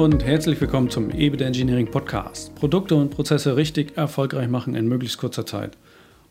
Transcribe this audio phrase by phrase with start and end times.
[0.00, 2.54] und herzlich willkommen zum EBIT Engineering Podcast.
[2.54, 5.76] Produkte und Prozesse richtig erfolgreich machen in möglichst kurzer Zeit.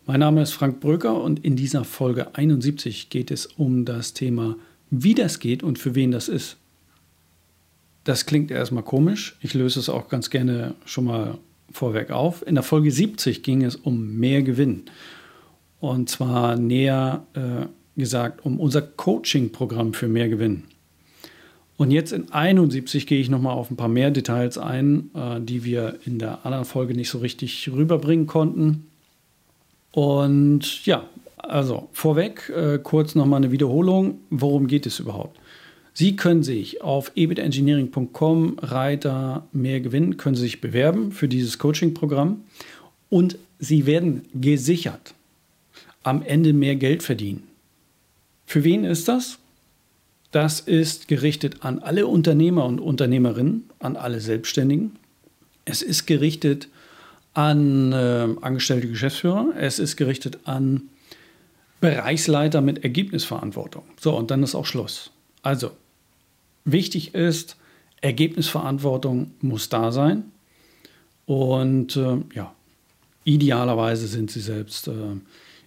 [0.08, 4.56] Mein Name ist Frank Bröker und in dieser Folge 71 geht es um das Thema,
[4.90, 6.58] wie das geht und für wen das ist.
[8.06, 9.38] Das klingt erstmal komisch.
[9.40, 11.38] Ich löse es auch ganz gerne schon mal
[11.72, 12.44] vorweg auf.
[12.48, 14.86] In der Folge 70 ging es um mehr Gewinn.
[15.80, 17.68] Und zwar näher äh,
[18.00, 20.64] gesagt um unser Coaching-Programm für mehr Gewinn.
[21.80, 25.64] Und jetzt in 71 gehe ich nochmal auf ein paar mehr Details ein, äh, die
[25.64, 28.88] wir in der anderen Folge nicht so richtig rüberbringen konnten.
[29.94, 31.06] Und ja,
[31.38, 34.20] also vorweg äh, kurz nochmal eine Wiederholung.
[34.30, 35.40] Worum geht es überhaupt?
[35.94, 42.42] Sie können sich auf ebitengineering.com Reiter mehr gewinnen, können Sie sich bewerben für dieses Coaching-Programm
[43.10, 45.14] und Sie werden gesichert
[46.04, 47.44] am Ende mehr Geld verdienen.
[48.46, 49.40] Für wen ist das?
[50.32, 54.98] Das ist gerichtet an alle Unternehmer und Unternehmerinnen, an alle Selbstständigen.
[55.66, 56.68] Es ist gerichtet
[57.34, 59.54] an äh, angestellte Geschäftsführer.
[59.58, 60.84] Es ist gerichtet an
[61.82, 63.84] Bereichsleiter mit Ergebnisverantwortung.
[64.00, 65.12] So, und dann ist auch Schluss.
[65.42, 65.72] Also,
[66.66, 67.56] wichtig ist,
[68.02, 70.26] Ergebnisverantwortung muss da sein.
[71.26, 72.54] Und äh, ja,
[73.24, 74.92] idealerweise sind Sie selbst äh,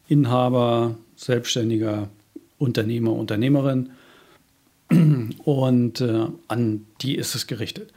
[0.08, 2.08] Inhaber, Selbstständiger,
[2.58, 3.90] Unternehmer, Unternehmerin
[5.44, 7.90] und äh, an die ist es gerichtet.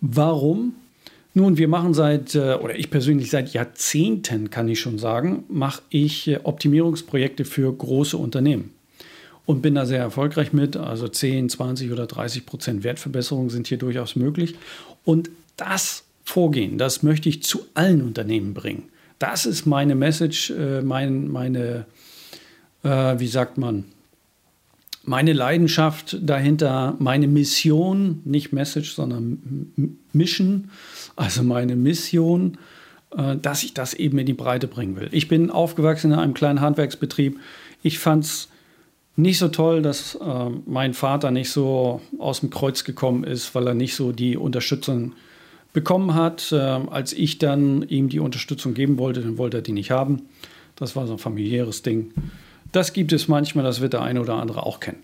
[0.00, 0.74] Warum?
[1.34, 5.82] Nun, wir machen seit, äh, oder ich persönlich seit Jahrzehnten, kann ich schon sagen, mache
[5.88, 8.70] ich äh, Optimierungsprojekte für große Unternehmen
[9.46, 10.76] und bin da sehr erfolgreich mit.
[10.76, 14.56] Also 10, 20 oder 30 Prozent Wertverbesserung sind hier durchaus möglich.
[15.04, 18.84] Und das Vorgehen, das möchte ich zu allen Unternehmen bringen.
[19.18, 21.86] Das ist meine Message, äh, mein, meine,
[22.84, 23.84] wie sagt man,
[25.04, 29.72] meine Leidenschaft dahinter, meine Mission, nicht Message, sondern
[30.12, 30.70] Mission,
[31.16, 32.58] also meine Mission,
[33.16, 35.08] äh, dass ich das eben in die Breite bringen will.
[35.12, 37.38] Ich bin aufgewachsen in einem kleinen Handwerksbetrieb.
[37.82, 38.48] Ich fand es
[39.16, 43.66] nicht so toll, dass äh, mein Vater nicht so aus dem Kreuz gekommen ist, weil
[43.66, 45.12] er nicht so die Unterstützung
[45.72, 46.52] bekommen hat.
[46.52, 50.22] Äh, als ich dann ihm die Unterstützung geben wollte, dann wollte er die nicht haben.
[50.76, 52.12] Das war so ein familiäres Ding.
[52.72, 55.02] Das gibt es manchmal, das wird der eine oder andere auch kennen.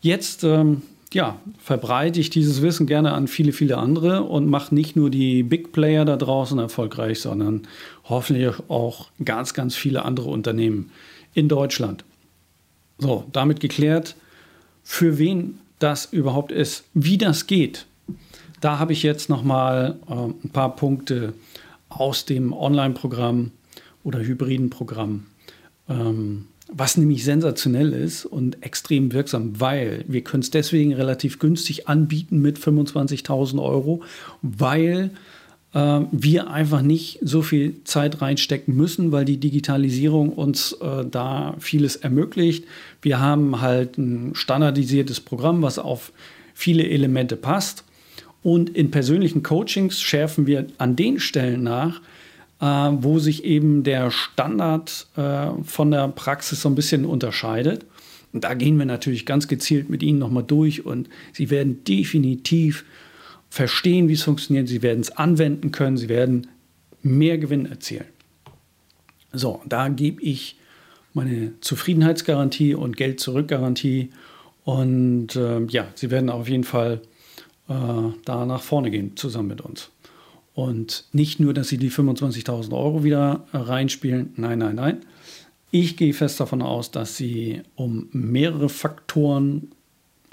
[0.00, 0.82] Jetzt ähm,
[1.12, 5.42] ja, verbreite ich dieses Wissen gerne an viele, viele andere und mache nicht nur die
[5.42, 7.62] Big Player da draußen erfolgreich, sondern
[8.04, 10.90] hoffentlich auch ganz, ganz viele andere Unternehmen
[11.34, 12.04] in Deutschland.
[12.98, 14.14] So, damit geklärt,
[14.82, 17.86] für wen das überhaupt ist, wie das geht.
[18.60, 21.32] Da habe ich jetzt nochmal äh, ein paar Punkte
[21.88, 23.50] aus dem Online-Programm
[24.04, 25.26] oder hybriden Programm
[25.88, 31.88] ähm, was nämlich sensationell ist und extrem wirksam, weil wir können es deswegen relativ günstig
[31.88, 34.02] anbieten mit 25.000 Euro,
[34.42, 35.10] weil
[35.74, 41.54] äh, wir einfach nicht so viel Zeit reinstecken müssen, weil die Digitalisierung uns äh, da
[41.58, 42.64] vieles ermöglicht.
[43.02, 46.12] Wir haben halt ein standardisiertes Programm, was auf
[46.54, 47.84] viele Elemente passt.
[48.42, 52.00] Und in persönlichen Coachings schärfen wir an den Stellen nach,
[52.60, 57.86] äh, wo sich eben der Standard äh, von der Praxis so ein bisschen unterscheidet.
[58.32, 62.84] Und da gehen wir natürlich ganz gezielt mit Ihnen nochmal durch und Sie werden definitiv
[63.48, 64.68] verstehen, wie es funktioniert.
[64.68, 65.96] Sie werden es anwenden können.
[65.96, 66.46] Sie werden
[67.02, 68.06] mehr Gewinn erzielen.
[69.32, 70.56] So, da gebe ich
[71.12, 74.10] meine Zufriedenheitsgarantie und Geld-Zurück-Garantie.
[74.64, 77.00] Und äh, ja, Sie werden auf jeden Fall
[77.68, 77.74] äh,
[78.24, 79.90] da nach vorne gehen zusammen mit uns.
[80.60, 84.34] Und nicht nur, dass sie die 25.000 Euro wieder reinspielen.
[84.36, 84.98] Nein, nein, nein.
[85.70, 89.70] Ich gehe fest davon aus, dass sie um mehrere Faktoren,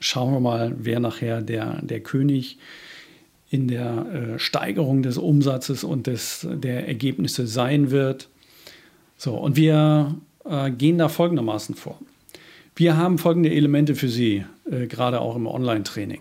[0.02, 2.58] schauen wir mal, wer nachher der, der König
[3.50, 8.28] in der äh, Steigerung des Umsatzes und des, der Ergebnisse sein wird.
[9.16, 10.14] So, und wir
[10.44, 11.98] äh, gehen da folgendermaßen vor.
[12.76, 16.20] Wir haben folgende Elemente für Sie, äh, gerade auch im Online-Training.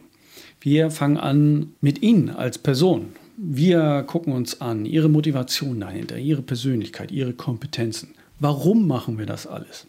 [0.60, 3.08] Wir fangen an mit Ihnen als Person.
[3.38, 8.14] Wir gucken uns an, ihre Motivation dahinter, ihre Persönlichkeit, ihre Kompetenzen.
[8.40, 9.86] Warum machen wir das alles?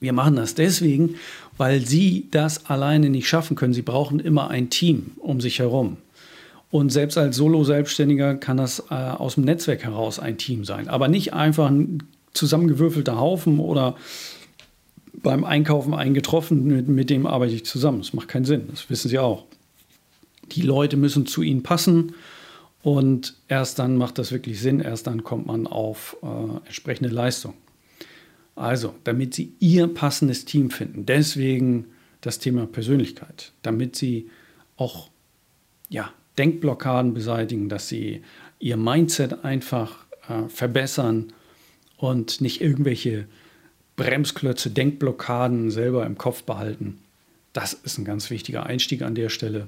[0.00, 1.16] Wir machen das deswegen,
[1.58, 3.74] weil sie das alleine nicht schaffen können.
[3.74, 5.98] Sie brauchen immer ein Team um sich herum.
[6.70, 10.88] Und selbst als Solo-Selbstständiger kann das äh, aus dem Netzwerk heraus ein Team sein.
[10.88, 12.02] Aber nicht einfach ein
[12.32, 13.94] zusammengewürfelter Haufen oder
[15.14, 17.98] beim Einkaufen eingetroffen, mit, mit dem arbeite ich zusammen.
[17.98, 19.44] Das macht keinen Sinn, das wissen Sie auch.
[20.52, 22.14] Die Leute müssen zu Ihnen passen
[22.82, 27.54] und erst dann macht das wirklich Sinn, erst dann kommt man auf äh, entsprechende Leistung.
[28.54, 31.86] Also, damit Sie Ihr passendes Team finden, deswegen
[32.20, 34.30] das Thema Persönlichkeit, damit Sie
[34.76, 35.10] auch
[35.88, 38.22] ja, Denkblockaden beseitigen, dass sie
[38.58, 41.32] ihr Mindset einfach äh, verbessern
[41.96, 43.26] und nicht irgendwelche
[43.96, 46.98] Bremsklötze, Denkblockaden selber im Kopf behalten.
[47.52, 49.66] Das ist ein ganz wichtiger Einstieg an der Stelle.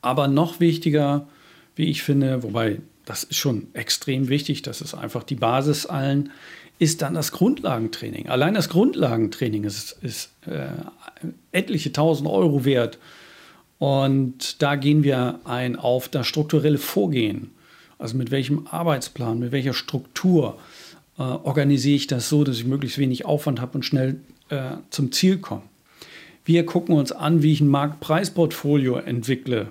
[0.00, 1.28] Aber noch wichtiger,
[1.76, 6.30] wie ich finde, wobei das ist schon extrem wichtig, das ist einfach die Basis allen,
[6.78, 8.28] ist dann das Grundlagentraining.
[8.28, 10.68] Allein das Grundlagentraining ist, ist äh,
[11.52, 12.98] etliche tausend Euro wert.
[13.78, 17.50] Und da gehen wir ein auf das strukturelle Vorgehen.
[17.98, 20.58] Also mit welchem Arbeitsplan, mit welcher Struktur
[21.18, 25.12] äh, organisiere ich das so, dass ich möglichst wenig Aufwand habe und schnell äh, zum
[25.12, 25.62] Ziel komme.
[26.44, 29.68] Wir gucken uns an, wie ich ein Marktpreisportfolio entwickle.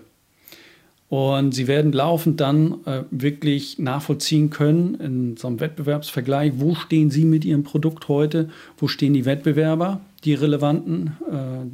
[1.12, 7.12] Und Sie werden laufend dann äh, wirklich nachvollziehen können in so einem Wettbewerbsvergleich, wo stehen
[7.12, 11.68] Sie mit Ihrem Produkt heute, wo stehen die Wettbewerber, die relevanten, äh,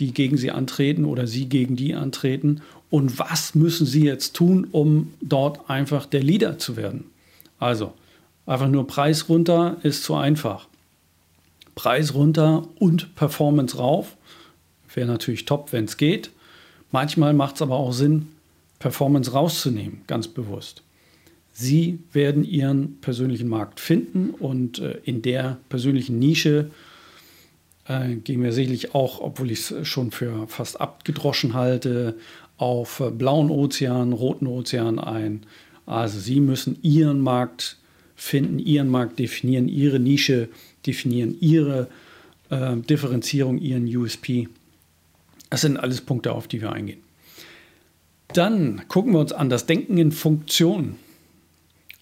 [0.00, 2.60] die gegen Sie antreten oder Sie gegen die antreten
[2.90, 7.04] und was müssen Sie jetzt tun, um dort einfach der Leader zu werden.
[7.60, 7.92] Also
[8.44, 10.66] einfach nur Preis runter ist zu einfach.
[11.76, 14.16] Preis runter und Performance rauf
[14.92, 16.30] wäre natürlich top, wenn es geht.
[16.90, 18.26] Manchmal macht es aber auch Sinn,
[18.78, 20.82] Performance rauszunehmen, ganz bewusst.
[21.52, 26.70] Sie werden Ihren persönlichen Markt finden und äh, in der persönlichen Nische
[27.88, 32.14] äh, gehen wir sicherlich auch, obwohl ich es schon für fast abgedroschen halte,
[32.58, 35.46] auf äh, blauen Ozean, roten Ozean ein.
[35.84, 37.76] Also Sie müssen Ihren Markt
[38.14, 40.48] finden, Ihren Markt definieren, Ihre Nische
[40.86, 41.88] definieren, Ihre
[42.50, 44.48] äh, Differenzierung, Ihren USP.
[45.50, 47.07] Das sind alles Punkte, auf die wir eingehen.
[48.32, 50.96] Dann gucken wir uns an das Denken in Funktion.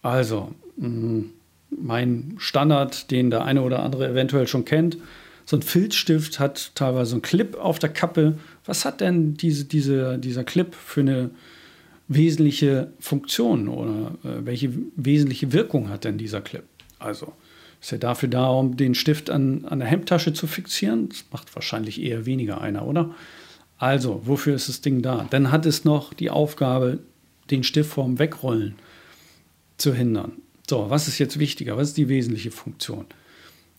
[0.03, 1.23] Also mm,
[1.71, 4.99] mein Standard, den der eine oder andere eventuell schon kennt.
[5.45, 8.39] So ein Filzstift hat teilweise einen Clip auf der Kappe.
[8.65, 11.31] Was hat denn diese, diese, dieser Clip für eine
[12.09, 16.65] wesentliche Funktion oder äh, welche wesentliche Wirkung hat denn dieser Clip?
[16.99, 17.33] Also
[17.81, 21.09] ist er dafür da, um den Stift an, an der Hemdtasche zu fixieren?
[21.09, 23.15] Das macht wahrscheinlich eher weniger einer, oder?
[23.79, 25.27] Also, wofür ist das Ding da?
[25.31, 27.01] Dann hat es noch die Aufgabe,
[27.51, 28.77] den Stift vorm Wegrollen
[29.77, 30.33] zu hindern.
[30.69, 31.77] So, was ist jetzt wichtiger?
[31.77, 33.07] Was ist die wesentliche Funktion?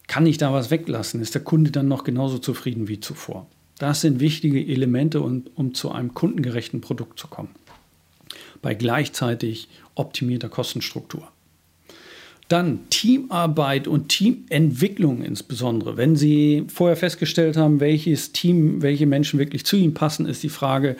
[0.08, 1.22] Kann ich da was weglassen?
[1.22, 3.48] Ist der Kunde dann noch genauso zufrieden wie zuvor?
[3.78, 7.50] Das sind wichtige Elemente, um, um zu einem kundengerechten Produkt zu kommen.
[8.62, 11.28] Bei gleichzeitig optimierter Kostenstruktur.
[12.48, 15.98] Dann Teamarbeit und Teamentwicklung insbesondere.
[15.98, 20.50] Wenn Sie vorher festgestellt haben, welches Team, welche Menschen wirklich zu Ihnen passen, ist die
[20.50, 20.96] Frage,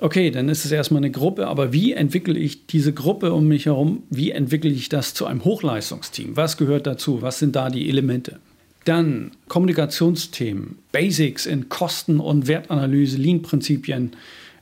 [0.00, 3.66] okay, dann ist es erstmal eine Gruppe, aber wie entwickle ich diese Gruppe um mich
[3.66, 4.02] herum?
[4.10, 6.36] Wie entwickle ich das zu einem Hochleistungsteam?
[6.36, 7.22] Was gehört dazu?
[7.22, 8.40] Was sind da die Elemente?
[8.84, 14.12] Dann Kommunikationsthemen, Basics in Kosten- und Wertanalyse, Lean-Prinzipien,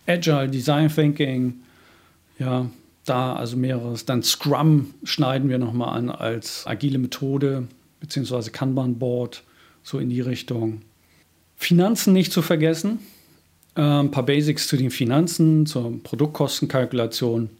[0.06, 1.54] Agile Design Thinking,
[2.38, 2.68] ja,
[3.08, 4.04] da also mehreres.
[4.04, 7.68] Dann Scrum schneiden wir nochmal an als agile Methode,
[8.00, 9.42] beziehungsweise Kanban-Board,
[9.82, 10.82] so in die Richtung.
[11.56, 13.00] Finanzen nicht zu vergessen.
[13.74, 17.50] Äh, ein paar Basics zu den Finanzen, zur Produktkostenkalkulation.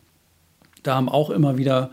[0.83, 1.91] Da haben auch immer wieder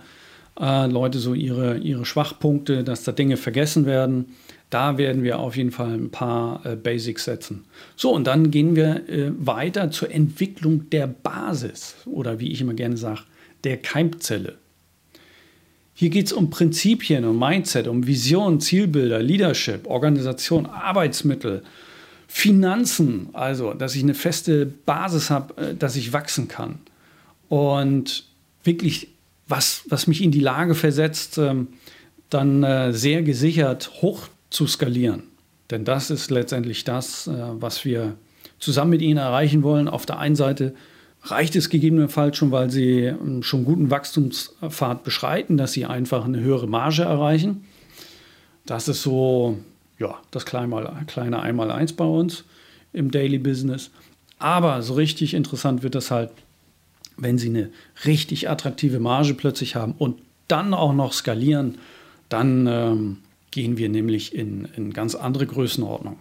[0.60, 4.34] äh, Leute so ihre, ihre Schwachpunkte, dass da Dinge vergessen werden.
[4.70, 7.66] Da werden wir auf jeden Fall ein paar äh, Basics setzen.
[7.96, 12.74] So, und dann gehen wir äh, weiter zur Entwicklung der Basis oder wie ich immer
[12.74, 13.22] gerne sage,
[13.66, 14.58] der Keimzelle.
[15.94, 21.64] Hier geht es um Prinzipien, um Mindset, um Vision, Zielbilder, Leadership, Organisation, Arbeitsmittel,
[22.28, 26.80] Finanzen, also dass ich eine feste Basis habe, äh, dass ich wachsen kann.
[27.48, 28.26] Und
[28.64, 29.10] wirklich
[29.48, 31.68] was, was mich in die Lage versetzt, ähm,
[32.30, 35.24] dann äh, sehr gesichert hoch zu skalieren.
[35.72, 38.16] Denn das ist letztendlich das, äh, was wir
[38.60, 39.88] zusammen mit Ihnen erreichen wollen.
[39.88, 40.76] Auf der einen Seite
[41.26, 46.68] reicht es gegebenenfalls schon, weil sie schon guten Wachstumspfad beschreiten, dass sie einfach eine höhere
[46.68, 47.66] Marge erreichen.
[48.66, 49.58] Das ist so
[50.00, 52.44] ja, das kleine, kleine Einmaleins bei uns
[52.94, 53.92] im Daily Business.
[54.40, 56.32] Aber so richtig interessant wird das halt,
[57.18, 57.70] wenn sie eine
[58.06, 60.18] richtig attraktive Marge plötzlich haben und
[60.48, 61.78] dann auch noch skalieren,
[62.30, 63.18] dann ähm,
[63.52, 66.20] gehen wir nämlich in, in ganz andere Größenordnungen.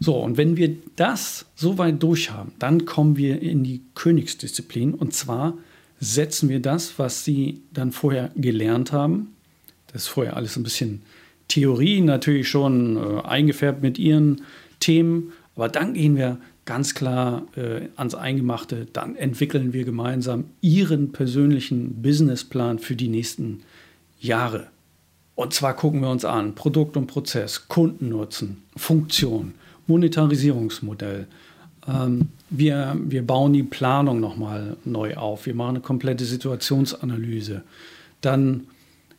[0.00, 4.94] So, und wenn wir das so weit durchhaben, dann kommen wir in die Königsdisziplin.
[4.94, 5.58] Und zwar
[6.00, 9.34] setzen wir das, was Sie dann vorher gelernt haben.
[9.92, 11.02] Das ist vorher alles ein bisschen
[11.48, 14.42] Theorie, natürlich schon äh, eingefärbt mit Ihren
[14.80, 15.32] Themen.
[15.56, 18.86] Aber dann gehen wir ganz klar äh, ans Eingemachte.
[18.92, 23.62] Dann entwickeln wir gemeinsam Ihren persönlichen Businessplan für die nächsten
[24.20, 24.68] Jahre.
[25.34, 29.54] Und zwar gucken wir uns an Produkt und Prozess, Kundennutzen, Funktion,
[29.88, 31.26] Monetarisierungsmodell,
[31.88, 35.46] Ähm, wir, wir bauen die Planung nochmal neu auf.
[35.46, 37.62] Wir machen eine komplette Situationsanalyse.
[38.20, 38.66] Dann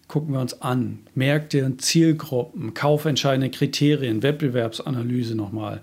[0.07, 0.99] gucken wir uns an.
[1.15, 5.81] Märkte, Zielgruppen, kaufentscheidende Kriterien, Wettbewerbsanalyse nochmal.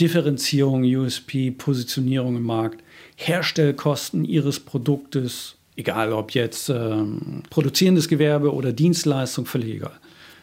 [0.00, 2.82] Differenzierung, USP, Positionierung im Markt,
[3.16, 9.98] Herstellkosten Ihres Produktes, egal ob jetzt ähm, produzierendes Gewerbe oder Dienstleistung, völlig egal.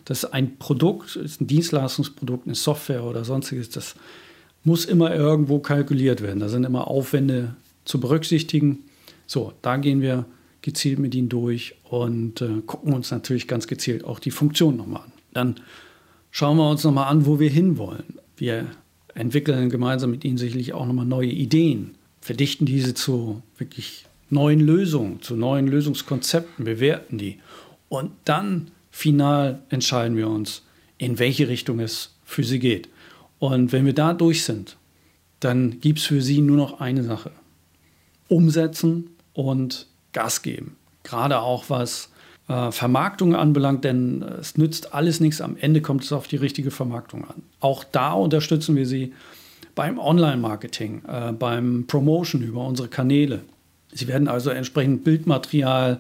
[0.06, 3.96] Das ist ein Produkt, ist ein Dienstleistungsprodukt, eine Software oder sonstiges, das
[4.64, 6.40] muss immer irgendwo kalkuliert werden.
[6.40, 8.80] Da sind immer Aufwände zu berücksichtigen.
[9.28, 10.26] So, da gehen wir
[10.62, 15.02] gezielt mit ihnen durch und äh, gucken uns natürlich ganz gezielt auch die Funktion nochmal
[15.02, 15.12] an.
[15.34, 15.56] Dann
[16.32, 18.20] schauen wir uns nochmal an, wo wir hinwollen.
[18.36, 18.66] Wir
[19.14, 25.22] entwickeln gemeinsam mit ihnen sicherlich auch nochmal neue Ideen, verdichten diese zu wirklich neuen Lösungen,
[25.22, 27.38] zu neuen Lösungskonzepten, bewerten die.
[27.88, 30.62] Und dann final entscheiden wir uns,
[30.98, 32.88] in welche Richtung es für sie geht.
[33.40, 34.78] Und wenn wir da durch sind,
[35.42, 37.32] dann gibt es für sie nur noch eine Sache.
[38.30, 40.78] Umsetzen und Gas geben.
[41.04, 42.10] Gerade auch was
[42.48, 45.42] äh, Vermarktung anbelangt, denn es nützt alles nichts.
[45.42, 47.44] Am Ende kommt es auf die richtige Vermarktung an.
[47.60, 49.12] Auch da unterstützen wir sie
[49.76, 53.42] beim Online-Marketing, äh, beim Promotion über unsere Kanäle.
[53.92, 56.00] Sie werden also entsprechend Bildmaterial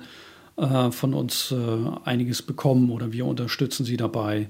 [0.57, 1.55] äh, von uns äh,
[2.05, 4.50] einiges bekommen oder wir unterstützen sie dabei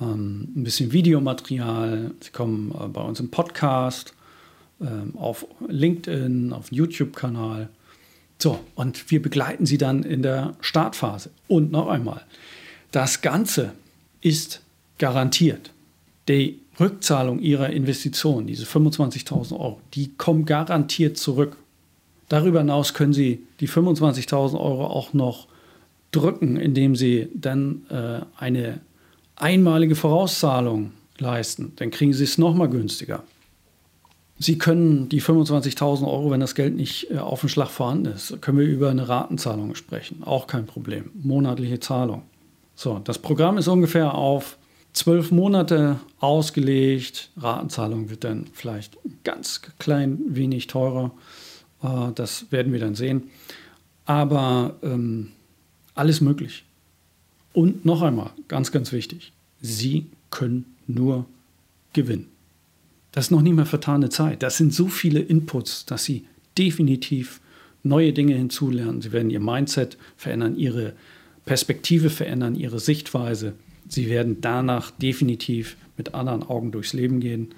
[0.00, 2.12] ähm, ein bisschen Videomaterial.
[2.20, 4.14] Sie kommen äh, bei uns im Podcast,
[4.80, 7.68] ähm, auf LinkedIn, auf YouTube-Kanal.
[8.38, 11.30] So, und wir begleiten Sie dann in der Startphase.
[11.46, 12.22] Und noch einmal,
[12.90, 13.72] das Ganze
[14.20, 14.60] ist
[14.98, 15.70] garantiert.
[16.28, 21.56] Die Rückzahlung Ihrer Investition, diese 25.000 Euro, die kommen garantiert zurück.
[22.32, 25.48] Darüber hinaus können Sie die 25.000 Euro auch noch
[26.12, 28.80] drücken, indem Sie dann äh, eine
[29.36, 33.22] einmalige Vorauszahlung leisten, dann kriegen Sie es nochmal günstiger.
[34.38, 38.40] Sie können die 25.000 Euro, wenn das Geld nicht äh, auf den Schlag vorhanden ist,
[38.40, 40.22] können wir über eine Ratenzahlung sprechen.
[40.24, 41.10] Auch kein Problem.
[41.12, 42.22] Monatliche Zahlung.
[42.74, 44.56] So, das Programm ist ungefähr auf
[44.94, 47.28] zwölf Monate ausgelegt.
[47.36, 51.10] Ratenzahlung wird dann vielleicht ganz klein wenig teurer.
[51.82, 53.24] Äh, das werden wir dann sehen.
[54.04, 55.28] Aber ähm,
[55.94, 56.64] alles möglich.
[57.52, 61.26] Und noch einmal, ganz, ganz wichtig, Sie können nur
[61.92, 62.28] gewinnen.
[63.12, 64.42] Das ist noch nicht mehr vertane Zeit.
[64.42, 66.24] Das sind so viele Inputs, dass Sie
[66.56, 67.40] definitiv
[67.82, 69.02] neue Dinge hinzulernen.
[69.02, 70.94] Sie werden Ihr Mindset verändern, Ihre
[71.44, 73.54] Perspektive verändern, Ihre Sichtweise.
[73.88, 77.54] Sie werden danach definitiv mit anderen Augen durchs Leben gehen.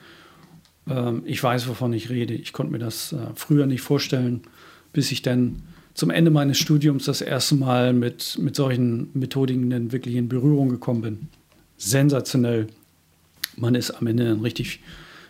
[0.89, 2.35] Ähm, ich weiß, wovon ich rede.
[2.35, 4.43] Ich konnte mir das äh, früher nicht vorstellen,
[4.93, 5.63] bis ich dann
[5.95, 10.69] zum Ende meines Studiums das erste Mal mit, mit solchen Methodiken dann wirklich in Berührung
[10.69, 11.29] gekommen bin.
[11.77, 12.67] Sensationell.
[13.57, 14.81] Man ist am Ende dann richtig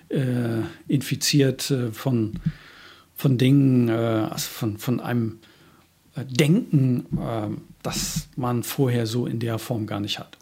[0.09, 2.35] äh, infiziert äh, von,
[3.15, 5.39] von Dingen, äh, also von, von einem
[6.17, 7.49] äh, Denken, äh,
[7.83, 10.39] das man vorher so in der Form gar nicht hat.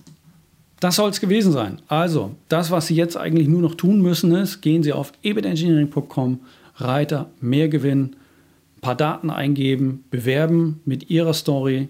[0.83, 1.81] Das soll es gewesen sein.
[1.87, 6.41] Also, das, was Sie jetzt eigentlich nur noch tun müssen, ist, gehen Sie auf ebitengineering.com,
[6.75, 8.17] Reiter, mehr Gewinn,
[8.81, 11.87] paar Daten eingeben, bewerben mit Ihrer Story.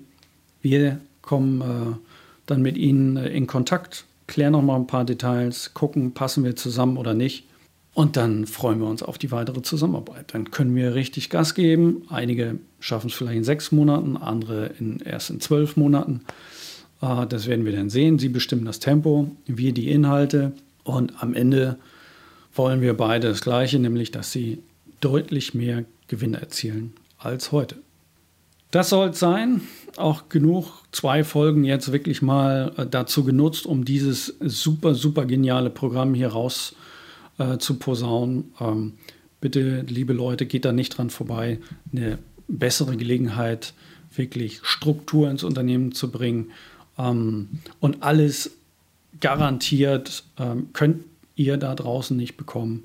[0.60, 1.96] Wir kommen äh,
[2.44, 6.54] dann mit Ihnen äh, in Kontakt, klären noch mal ein paar Details, gucken, passen wir
[6.54, 7.46] zusammen oder nicht.
[7.94, 10.34] Und dann freuen wir uns auf die weitere Zusammenarbeit.
[10.34, 12.02] Dann können wir richtig Gas geben.
[12.10, 16.20] Einige schaffen es vielleicht in sechs Monaten, andere in, erst in zwölf Monaten.
[17.02, 18.18] Äh, das werden wir dann sehen.
[18.18, 20.52] Sie bestimmen das Tempo, wir die Inhalte.
[20.84, 21.78] Und am Ende
[22.54, 24.62] wollen wir beide das Gleiche, nämlich dass Sie
[25.00, 27.76] deutlich mehr Gewinne erzielen als heute.
[28.70, 29.60] Das soll es sein.
[29.96, 35.68] Auch genug, zwei Folgen jetzt wirklich mal äh, dazu genutzt, um dieses super, super geniale
[35.68, 36.74] Programm hier raus
[37.38, 38.52] äh, zu posaunen.
[38.60, 38.94] Ähm,
[39.40, 41.58] bitte, liebe Leute, geht da nicht dran vorbei.
[41.92, 42.18] Eine
[42.48, 43.74] bessere Gelegenheit,
[44.14, 46.50] wirklich Struktur ins Unternehmen zu bringen.
[47.02, 47.48] Ähm,
[47.80, 48.52] und alles
[49.20, 51.04] garantiert ähm, könnt
[51.36, 52.84] ihr da draußen nicht bekommen.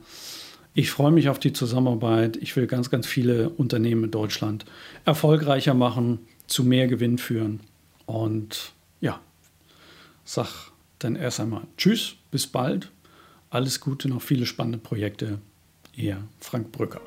[0.73, 2.37] Ich freue mich auf die Zusammenarbeit.
[2.37, 4.65] Ich will ganz, ganz viele Unternehmen in Deutschland
[5.05, 7.61] erfolgreicher machen, zu mehr Gewinn führen.
[8.05, 9.19] Und ja,
[10.23, 12.91] sag dann erst einmal Tschüss, bis bald.
[13.49, 15.39] Alles Gute, noch viele spannende Projekte.
[15.95, 17.01] Ihr Frank Brücker.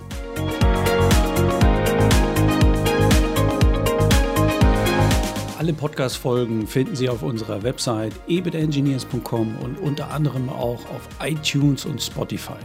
[5.61, 12.01] Alle Podcast-Folgen finden Sie auf unserer Website ebitengineers.com und unter anderem auch auf iTunes und
[12.01, 12.57] Spotify.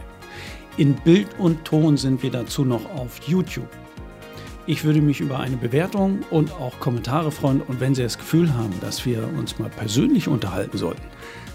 [0.78, 3.68] In Bild und Ton sind wir dazu noch auf YouTube.
[4.66, 7.60] Ich würde mich über eine Bewertung und auch Kommentare freuen.
[7.60, 11.04] Und wenn Sie das Gefühl haben, dass wir uns mal persönlich unterhalten sollten,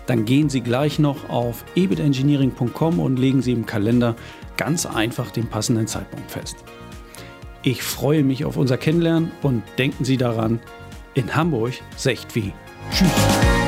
[0.06, 4.16] dann gehen Sie gleich noch auf ebitengineering.com und legen Sie im Kalender
[4.58, 6.58] ganz einfach den passenden Zeitpunkt fest.
[7.64, 10.60] Ich freue mich auf unser Kennenlernen und denken Sie daran,
[11.14, 12.54] in Hamburg secht wie.
[12.92, 13.61] Tschüss.